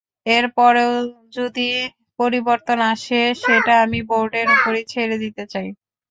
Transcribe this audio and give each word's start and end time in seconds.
এরপরেও 0.29 0.93
যদি 1.33 1.67
পরিবর্তন 2.19 2.79
আসে, 2.93 3.21
সেটা 3.43 3.73
আমি 3.83 3.99
বোর্ডের 4.09 4.47
ওপরই 4.55 4.83
ছেড়ে 4.93 5.15
দিতে 5.23 5.43
চাই। 5.53 5.67